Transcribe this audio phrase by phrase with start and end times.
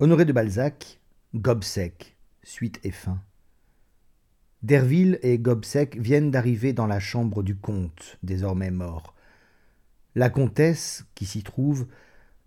[0.00, 1.00] Honoré de Balzac,
[1.36, 3.22] Gobseck, suite et fin.
[4.64, 9.14] Derville et Gobseck viennent d'arriver dans la chambre du comte, désormais mort.
[10.16, 11.86] La comtesse, qui s'y trouve,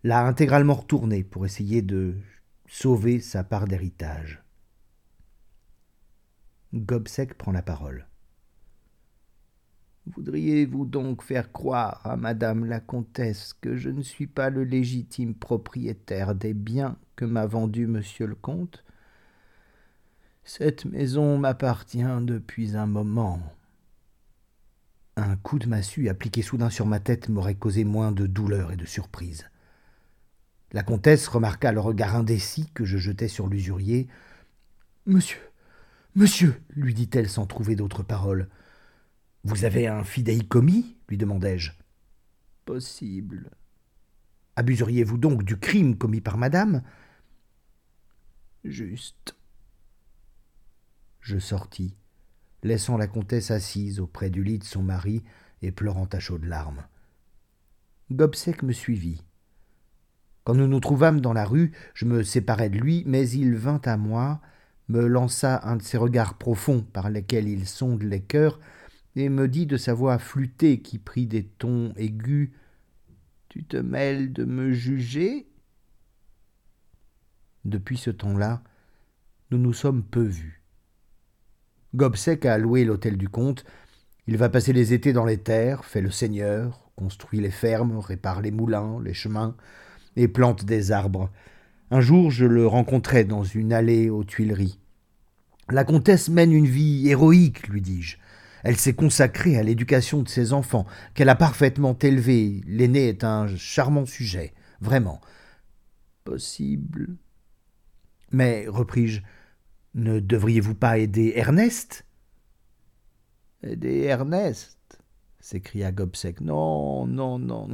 [0.04, 2.16] l'a intégralement retourné pour essayer de
[2.68, 4.44] sauver sa part d'héritage.
[6.74, 8.08] Gobseck prend la parole.
[10.06, 15.34] Voudriez-vous donc faire croire à madame la comtesse que je ne suis pas le légitime
[15.34, 18.86] propriétaire des biens que m'a vendus monsieur le comte
[20.46, 23.42] Cette maison m'appartient depuis un moment.
[25.18, 28.78] Un coup de massue appliqué soudain sur ma tête m'aurait causé moins de douleur et
[28.78, 29.50] de surprise.
[30.72, 34.08] La comtesse remarqua le regard indécis que je jetais sur l'usurier.
[35.08, 35.42] Monsieur,
[36.16, 38.48] monsieur, lui dit-elle sans trouver d'autre parole.
[39.44, 41.72] Vous avez un fidéicommis lui demandai-je.
[42.66, 43.50] Possible.
[44.56, 46.84] Abuseriez-vous donc du crime commis par madame?
[48.70, 49.38] Juste.
[51.22, 51.96] Je sortis,
[52.64, 55.24] laissant la comtesse assise auprès du lit de son mari
[55.62, 56.86] et pleurant à chaudes larmes.
[58.12, 59.24] Gobseck me suivit.
[60.44, 63.82] Quand nous nous trouvâmes dans la rue, je me séparai de lui, mais il vint
[63.86, 64.42] à moi,
[64.90, 68.60] me lança un de ces regards profonds par lesquels il sonde les cœurs,
[69.16, 72.52] et me dit de sa voix flûtée qui prit des tons aigus
[73.48, 75.48] Tu te mêles de me juger?
[77.68, 78.62] Depuis ce temps-là,
[79.52, 80.64] nous nous sommes peu vus.
[81.96, 83.66] Gobseck a loué l'hôtel du comte.
[84.26, 88.42] Il va passer les étés dans les terres, fait le seigneur, construit les fermes, répare
[88.42, 89.58] les moulins, les chemins,
[90.16, 91.30] et plante des arbres.
[91.92, 94.80] Un jour, je le rencontrai dans une allée aux Tuileries.
[95.70, 98.16] La comtesse mène une vie héroïque, lui dis-je.
[98.64, 102.62] Elle s'est consacrée à l'éducation de ses enfants, qu'elle a parfaitement élevés.
[102.66, 105.20] L'aîné est un charmant sujet, vraiment.
[106.24, 107.18] Possible.
[108.32, 109.22] Mais, repris-je,
[109.96, 112.06] ne devriez-vous pas aider Ernest?
[113.64, 114.78] Aider Ernest?
[115.40, 116.42] s'écria Gobseck.
[116.42, 117.70] Non, non, non.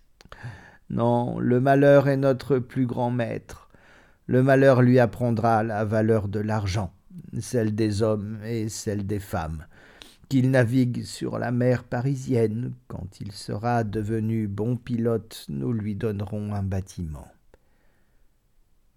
[0.90, 3.70] non, le malheur est notre plus grand maître.
[4.26, 6.92] Le malheur lui apprendra la valeur de l'argent,
[7.40, 9.66] celle des hommes et celle des femmes
[10.28, 12.72] qu'il navigue sur la mer parisienne.
[12.88, 17.28] Quand il sera devenu bon pilote, nous lui donnerons un bâtiment.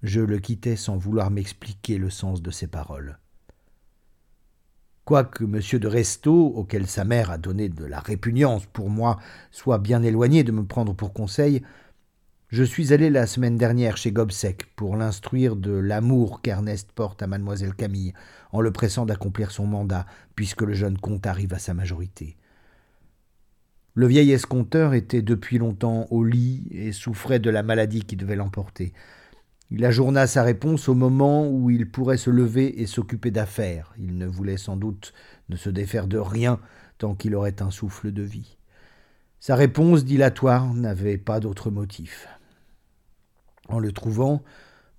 [0.08, 3.20] Je le quittai sans vouloir m'expliquer le sens de ses paroles.
[5.04, 5.60] Quoique M.
[5.82, 9.20] de Restaud, auquel sa mère a donné de la répugnance pour moi,
[9.52, 11.62] soit bien éloigné de me prendre pour conseil,
[12.48, 17.28] je suis allé la semaine dernière chez Gobseck pour l'instruire de l'amour qu'Ernest porte à
[17.28, 18.14] mademoiselle Camille,
[18.54, 22.38] en le pressant d'accomplir son mandat, puisque le jeune comte arrive à sa majorité.
[23.94, 28.38] Le vieil escompteur était depuis longtemps au lit et souffrait de la maladie qui devait
[28.38, 28.94] l'emporter.
[29.70, 33.94] Il ajourna sa réponse au moment où il pourrait se lever et s'occuper d'affaires.
[33.98, 35.14] Il ne voulait sans doute
[35.50, 36.60] ne se défaire de rien
[36.98, 38.58] tant qu'il aurait un souffle de vie.
[39.40, 42.28] Sa réponse dilatoire n'avait pas d'autre motif.
[43.68, 44.42] En le trouvant,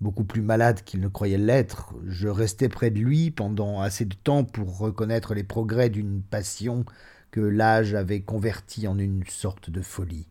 [0.00, 4.14] beaucoup plus malade qu'il ne croyait l'être, je restai près de lui pendant assez de
[4.14, 6.84] temps pour reconnaître les progrès d'une passion
[7.30, 10.28] que l'âge avait convertie en une sorte de folie.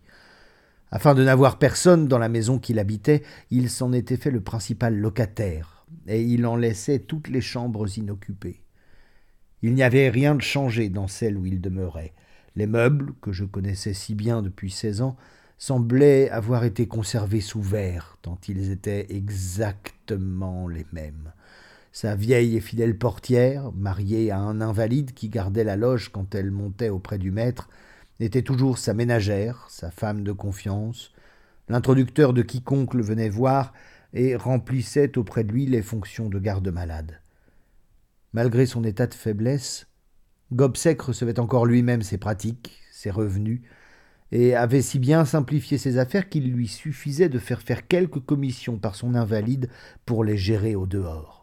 [0.92, 4.96] Afin de n'avoir personne dans la maison qu'il habitait, il s'en était fait le principal
[4.96, 8.62] locataire, et il en laissait toutes les chambres inoccupées.
[9.62, 12.14] Il n'y avait rien de changé dans celle où il demeurait.
[12.56, 15.18] Les meubles, que je connaissais si bien depuis seize ans,
[15.58, 21.34] semblaient avoir été conservés sous verre, tant ils étaient exactement les mêmes.
[21.92, 26.52] Sa vieille et fidèle portière, mariée à un invalide qui gardait la loge quand elle
[26.52, 27.69] montait auprès du maître,
[28.20, 31.14] était toujours sa ménagère, sa femme de confiance,
[31.70, 33.74] l'introducteur de quiconque le venait voir
[34.14, 37.20] et remplissait auprès de lui les fonctions de garde-malade.
[38.34, 39.88] Malgré son état de faiblesse,
[40.54, 43.62] Gobseck recevait encore lui-même ses pratiques, ses revenus,
[44.32, 48.78] et avait si bien simplifié ses affaires qu'il lui suffisait de faire faire quelques commissions
[48.78, 49.70] par son invalide
[50.06, 51.37] pour les gérer au dehors.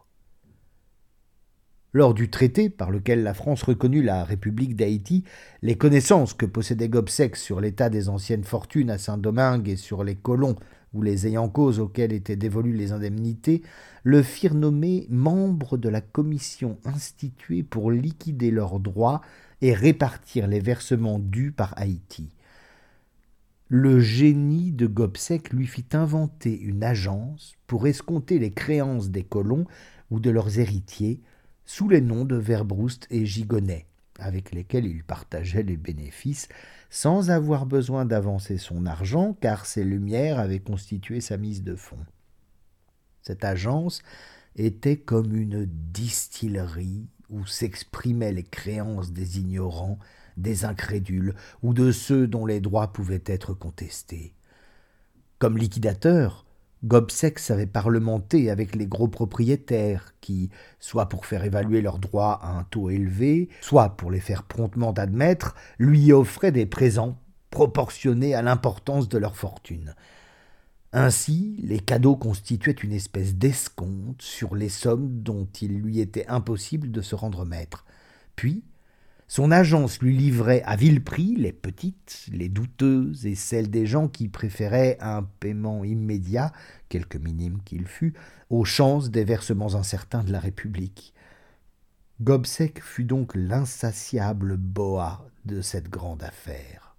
[1.95, 5.23] Lors du traité par lequel la France reconnut la République d'Haïti,
[5.61, 10.15] les connaissances que possédait Gobseck sur l'état des anciennes fortunes à Saint-Domingue et sur les
[10.15, 10.57] colons
[10.93, 13.61] ou les ayants cause auxquels étaient dévolues les indemnités,
[14.03, 19.21] le firent nommer membre de la commission instituée pour liquider leurs droits
[19.61, 22.27] et répartir les versements dus par Haïti.
[23.69, 29.63] Le génie de Gobseck lui fit inventer une agence pour escompter les créances des colons
[30.11, 31.21] ou de leurs héritiers
[31.65, 33.87] sous les noms de Verbroust et Gigonnet,
[34.19, 36.47] avec lesquels il partageait les bénéfices
[36.89, 42.05] sans avoir besoin d'avancer son argent car ses lumières avaient constitué sa mise de fonds.
[43.21, 44.01] Cette agence
[44.55, 49.99] était comme une distillerie où s'exprimaient les créances des ignorants,
[50.37, 51.33] des incrédules
[51.63, 54.33] ou de ceux dont les droits pouvaient être contestés.
[55.39, 56.45] Comme liquidateur,
[56.83, 60.49] Gobseck savait parlementer avec les gros propriétaires qui,
[60.79, 64.91] soit pour faire évaluer leurs droits à un taux élevé, soit pour les faire promptement
[64.91, 67.17] admettre, lui offraient des présents
[67.49, 69.95] proportionnés à l'importance de leur fortune.
[70.91, 76.91] Ainsi, les cadeaux constituaient une espèce d'escompte sur les sommes dont il lui était impossible
[76.91, 77.85] de se rendre maître.
[78.35, 78.63] Puis,
[79.27, 84.07] son agence lui livrait à vil prix les petites, les douteuses et celles des gens
[84.07, 86.53] qui préféraient un paiement immédiat,
[86.89, 88.13] quelque minime qu'il fût,
[88.49, 91.13] aux chances des versements incertains de la République.
[92.21, 96.95] Gobseck fut donc l'insatiable boa de cette grande affaire.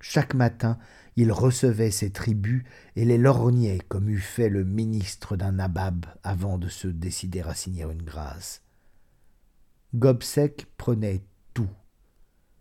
[0.00, 0.78] Chaque matin,
[1.16, 2.64] il recevait ses tribus
[2.96, 7.54] et les lorgnait comme eût fait le ministre d'un nabab avant de se décider à
[7.54, 8.62] signer une grâce.
[9.94, 11.24] Gobseck prenait.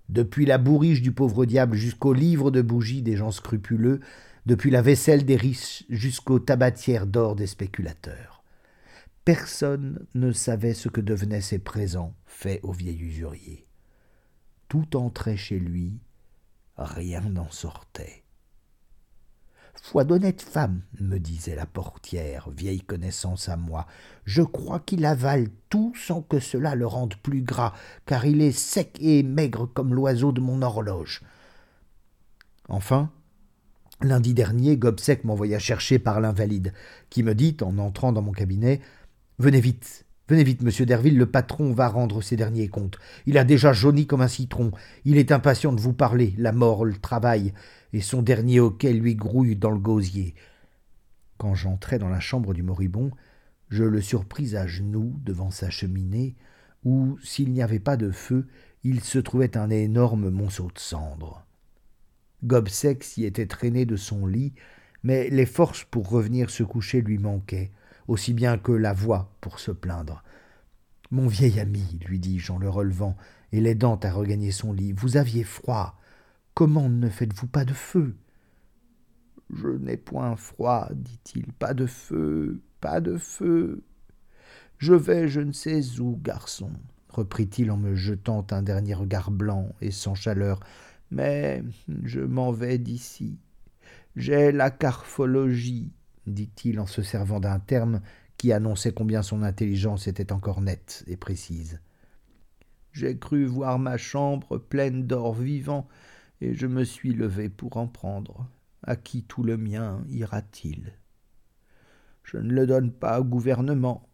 [0.10, 4.02] Depuis la bourriche du pauvre diable jusqu'au livre de bougies des gens scrupuleux,
[4.46, 8.44] depuis la vaisselle des riches jusqu'aux tabatières d'or des spéculateurs.
[9.24, 13.66] Personne ne savait ce que devenaient ces présents faits au vieil usurier.
[14.68, 16.00] Tout entrait chez lui,
[16.78, 18.25] rien n'en sortait.
[19.82, 23.86] Foi d'honnête femme, me disait la portière, vieille connaissance à moi,
[24.26, 27.74] je crois qu'il avale tout sans que cela le rende plus gras,
[28.06, 31.22] car il est sec et maigre comme l'oiseau de mon horloge.
[32.68, 33.12] Enfin,
[34.02, 36.74] lundi dernier, Gobseck m'envoya chercher par l'invalide,
[37.10, 38.82] qui me dit, en entrant dans mon cabinet,
[39.38, 42.98] Venez vite, Venez vite, monsieur Derville, le patron va rendre ses derniers comptes.
[43.28, 44.72] Il a déjà jauni comme un citron.
[45.04, 46.34] Il est impatient de vous parler.
[46.40, 47.54] La mort le travail,
[47.94, 50.34] et son dernier hoquet lui grouille dans le gosier.
[51.38, 53.12] Quand j'entrai dans la chambre du moribond,
[53.70, 56.36] je le surpris à genoux devant sa cheminée,
[56.84, 58.48] où, s'il n'y avait pas de feu,
[58.84, 61.46] il se trouvait un énorme monceau de cendres.
[62.44, 64.54] Gobseck s'y était traîné de son lit,
[65.04, 67.72] mais les forces pour revenir se coucher lui manquaient
[68.08, 70.24] aussi bien que la voix pour se plaindre.
[71.12, 73.16] Mon vieil ami, lui dis-je en le relevant
[73.52, 76.00] et l'aidant à regagner son lit, vous aviez froid.
[76.54, 78.16] Comment ne faites-vous pas de feu?
[79.54, 83.84] Je n'ai point froid, dit-il, pas de feu, pas de feu.
[84.78, 86.72] Je vais je ne sais où, garçon,
[87.10, 90.60] reprit-il en me jetant un dernier regard blanc et sans chaleur,
[91.12, 91.64] mais
[92.04, 93.38] je m'en vais d'ici.
[94.16, 95.92] J'ai la carphologie,
[96.28, 98.02] dit-il en se servant d'un terme
[98.38, 101.80] qui annonçait combien son intelligence était encore nette et précise.
[102.92, 105.88] J'ai cru voir ma chambre pleine d'or vivant,
[106.42, 108.48] et je me suis levé pour en prendre.
[108.84, 110.94] À qui tout le mien ira-t-il?
[112.24, 114.10] Je ne le donne pas au gouvernement.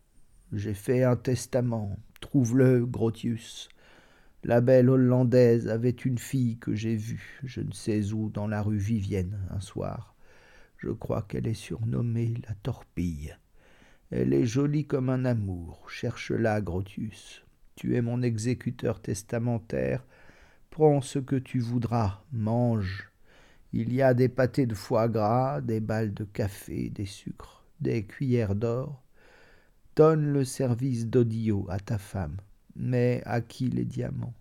[0.52, 1.98] J'ai fait un testament.
[2.20, 3.70] Trouve-le, Grotius.
[4.44, 8.62] La belle Hollandaise avait une fille que j'ai vue, je ne sais où, dans la
[8.62, 10.11] rue Vivienne, un soir.
[10.82, 13.38] Je crois qu'elle est surnommée la torpille.
[14.10, 15.88] Elle est jolie comme un amour.
[15.88, 17.46] Cherche-la, Grotius.
[17.76, 20.04] Tu es mon exécuteur testamentaire.
[20.72, 23.12] Prends ce que tu voudras, mange.
[23.74, 28.04] Il y a des pâtés de foie gras, des balles de café, des sucres, des
[28.04, 29.04] cuillères d'or.
[29.96, 32.38] Donne le service d'Odio à ta femme,
[32.76, 34.34] mais à qui les diamants?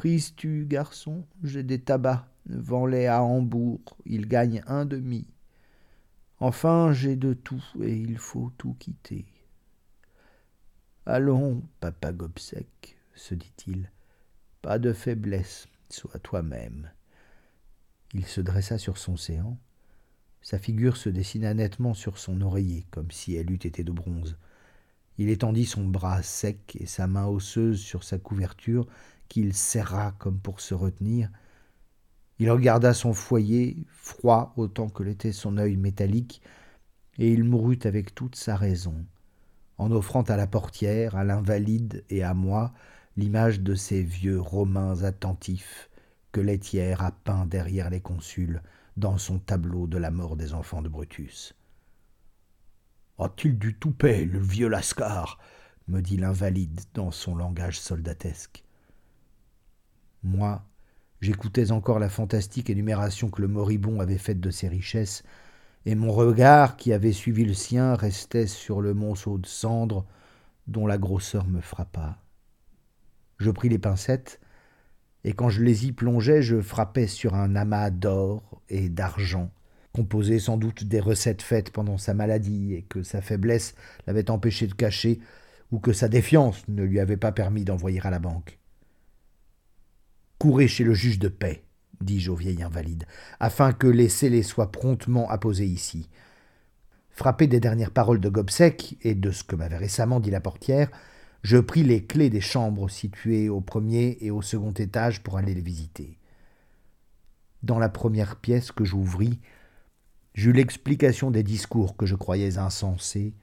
[0.00, 5.26] Prises-tu, garçon J'ai des tabacs vends-les à Hambourg, ils gagnent un demi.
[6.38, 9.26] Enfin, j'ai de tout, et il faut tout quitter.
[11.04, 13.90] Allons, papa Gobseck, se dit-il,
[14.62, 16.90] pas de faiblesse, sois toi-même.
[18.14, 19.58] Il se dressa sur son séant.
[20.40, 24.38] Sa figure se dessina nettement sur son oreiller, comme si elle eût été de bronze.
[25.18, 28.86] Il étendit son bras sec et sa main osseuse sur sa couverture,
[29.30, 31.30] qu'il serra comme pour se retenir,
[32.38, 36.42] il regarda son foyer, froid autant que l'était son œil métallique,
[37.18, 39.06] et il mourut avec toute sa raison,
[39.78, 42.72] en offrant à la portière, à l'invalide et à moi
[43.16, 45.90] l'image de ces vieux Romains attentifs
[46.32, 48.62] que Laitière a peint derrière les consuls
[48.96, 51.54] dans son tableau de la mort des enfants de Brutus.
[53.18, 55.38] A-t-il du toupet, le vieux Lascar?
[55.88, 58.64] me dit l'invalide dans son langage soldatesque.
[60.22, 60.62] Moi,
[61.20, 65.22] J'écoutais encore la fantastique énumération que le moribond avait faite de ses richesses,
[65.84, 70.06] et mon regard, qui avait suivi le sien, restait sur le monceau de cendres
[70.66, 72.18] dont la grosseur me frappa.
[73.38, 74.40] Je pris les pincettes,
[75.24, 79.50] et quand je les y plongeais, je frappais sur un amas d'or et d'argent,
[79.92, 83.74] composé sans doute des recettes faites pendant sa maladie et que sa faiblesse
[84.06, 85.20] l'avait empêché de cacher,
[85.70, 88.59] ou que sa défiance ne lui avait pas permis d'envoyer à la banque.
[90.40, 91.64] Courez chez le juge de paix,
[92.00, 93.04] dis-je au vieil invalide,
[93.40, 96.08] afin que les scellés soient promptement apposés ici.
[97.10, 100.90] Frappé des dernières paroles de Gobseck et de ce que m'avait récemment dit la portière,
[101.42, 105.52] je pris les clés des chambres situées au premier et au second étage pour aller
[105.52, 106.16] les visiter.
[107.62, 109.40] Dans la première pièce que j'ouvris,
[110.32, 113.34] j'eus l'explication des discours que je croyais insensés,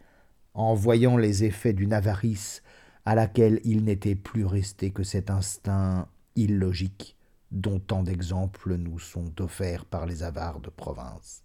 [0.56, 2.63] en voyant les effets d'une avarice
[3.06, 7.17] à laquelle il n'était plus resté que cet instinct illogique
[7.51, 11.44] dont tant d'exemples nous sont offerts par les avares de province.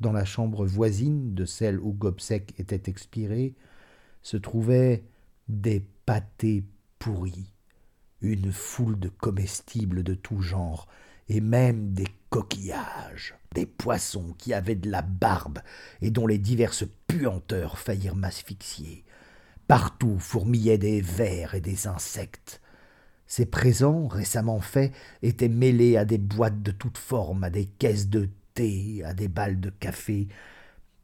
[0.00, 3.54] Dans la chambre voisine de celle où Gobseck était expiré,
[4.22, 5.04] se trouvaient
[5.48, 6.64] des pâtés
[6.98, 7.52] pourris,
[8.20, 10.88] une foule de comestibles de tout genre,
[11.28, 15.60] et même des coquillages, des poissons qui avaient de la barbe
[16.00, 19.04] et dont les diverses puanteurs faillirent m'asphyxier.
[19.68, 22.60] Partout fourmillaient des vers et des insectes.
[23.34, 28.10] Ces présents, récemment faits, étaient mêlés à des boîtes de toutes formes, à des caisses
[28.10, 30.28] de thé, à des balles de café.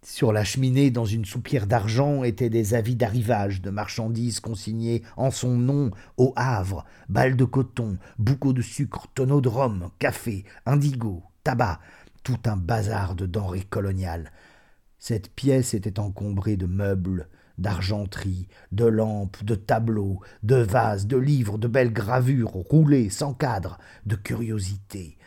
[0.03, 5.31] Sur la cheminée, dans une soupière d'argent, étaient des avis d'arrivage de marchandises consignées en
[5.31, 11.23] son nom au Havre, balles de coton, boucaux de sucre, tonneaux de rhum, café, indigo,
[11.45, 11.81] tabac,
[12.25, 14.33] tout un bazar de denrées coloniales.
[14.99, 21.59] Cette pièce était encombrée de meubles, d'argenterie, de lampes, de tableaux, de vases, de livres,
[21.59, 25.19] de belles gravures roulées sans cadre, de curiosités.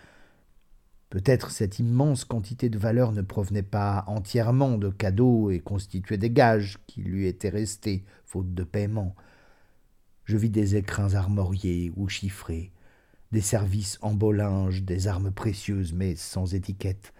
[1.10, 6.32] Peut-être cette immense quantité de valeur ne provenait pas entièrement de cadeaux et constituait des
[6.32, 9.14] gages qui lui étaient restés, faute de paiement.
[10.24, 12.72] Je vis des écrins armoriés ou chiffrés,
[13.34, 17.14] des services en beau linge, des armes précieuses mais sans étiquette.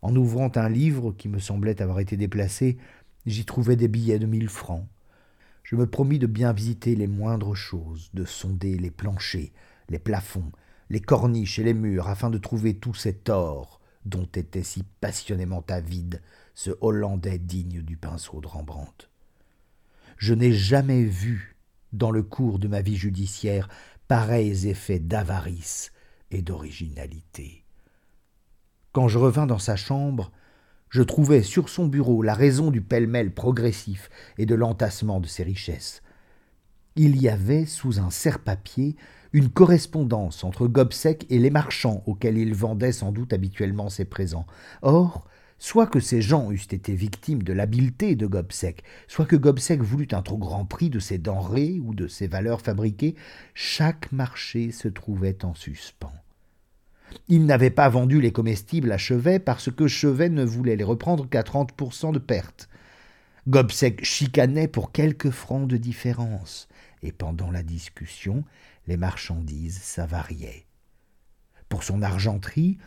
[0.00, 2.76] En ouvrant un livre qui me semblait avoir été déplacé,
[3.26, 4.86] J'y trouvais des billets de mille francs.
[5.62, 9.50] Je me promis de bien visiter les moindres choses, de sonder les planchers,
[9.88, 10.52] les plafonds,
[10.90, 15.64] les corniches et les murs, afin de trouver tout cet or dont était si passionnément
[15.68, 16.20] avide
[16.54, 19.08] ce Hollandais digne du pinceau de Rembrandt.
[20.18, 21.56] Je n'ai jamais vu,
[21.92, 23.68] dans le cours de ma vie judiciaire,
[24.06, 25.92] pareils effets d'avarice
[26.30, 27.64] et d'originalité.
[28.92, 30.30] Quand je revins dans sa chambre,
[30.94, 35.42] je trouvais sur son bureau la raison du pêle-mêle progressif et de l'entassement de ses
[35.42, 36.04] richesses.
[36.94, 38.94] Il y avait, sous un serre-papier,
[39.32, 44.46] une correspondance entre Gobseck et les marchands auxquels il vendait sans doute habituellement ses présents.
[44.82, 45.26] Or,
[45.58, 50.06] soit que ces gens eussent été victimes de l'habileté de Gobseck, soit que Gobseck voulut
[50.12, 53.16] un trop grand prix de ses denrées ou de ses valeurs fabriquées,
[53.52, 56.23] chaque marché se trouvait en suspens.
[57.28, 61.28] Il n'avait pas vendu les comestibles à Chevet parce que Chevet ne voulait les reprendre
[61.28, 62.68] qu'à 30% de perte.
[63.46, 66.68] Gobseck chicanait pour quelques francs de différence,
[67.02, 68.44] et pendant la discussion,
[68.86, 70.64] les marchandises s'avariaient.
[71.68, 72.78] Pour son argenterie,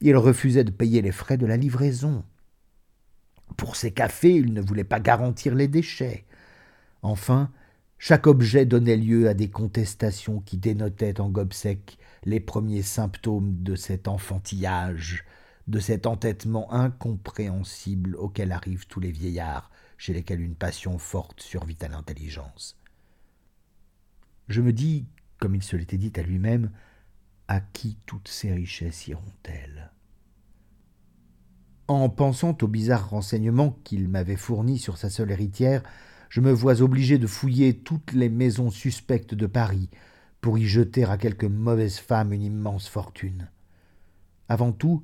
[0.00, 2.24] il refusait de payer les frais de la livraison.
[3.56, 6.24] Pour ses cafés, il ne voulait pas garantir les déchets.
[7.02, 7.50] Enfin,
[7.98, 13.76] chaque objet donnait lieu à des contestations qui dénotaient en Gobseck les premiers symptômes de
[13.76, 15.24] cet enfantillage,
[15.66, 21.78] de cet entêtement incompréhensible auquel arrivent tous les vieillards chez lesquels une passion forte survit
[21.80, 22.78] à l'intelligence.
[24.48, 25.06] Je me dis,
[25.38, 26.70] comme il se l'était dit à lui-même,
[27.48, 29.92] à qui toutes ces richesses iront-elles?
[31.86, 35.82] En pensant aux bizarres renseignements qu'il m'avait fournis sur sa seule héritière,
[36.30, 39.90] je me vois obligé de fouiller toutes les maisons suspectes de Paris,
[40.44, 43.48] pour y jeter à quelque mauvaise femme une immense fortune.
[44.50, 45.02] Avant tout,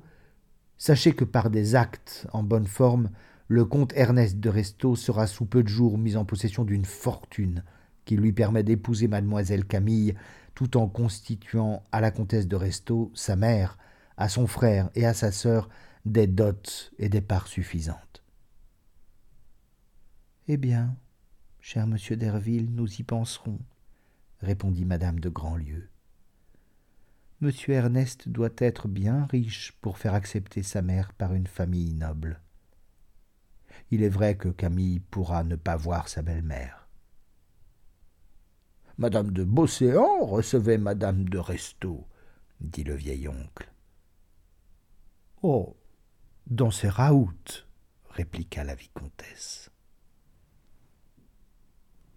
[0.77, 3.09] sachez que par des actes en bonne forme,
[3.47, 7.63] le comte Ernest de Restaud sera sous peu de jours mis en possession d'une fortune
[8.05, 10.13] qui lui permet d'épouser mademoiselle Camille,
[10.53, 13.79] tout en constituant à la comtesse de Restaud, sa mère,
[14.17, 15.69] à son frère et à sa sœur
[16.05, 16.53] des dots
[16.99, 18.23] et des parts suffisantes.
[20.47, 20.95] Eh bien,
[21.61, 23.57] cher monsieur Derville, nous y penserons,
[24.41, 25.89] répondit madame de Grandlieu.
[27.39, 32.39] Monsieur Ernest doit être bien riche pour faire accepter sa mère par une famille noble.
[33.89, 36.87] Il est vrai que Camille pourra ne pas voir sa belle-mère.
[38.97, 42.05] Madame de Beauséant recevait madame de Restaud,
[42.59, 43.71] dit le vieil oncle.
[45.41, 45.75] Oh.
[46.47, 47.63] Dans ses raouts,
[48.09, 49.71] répliqua la vicomtesse.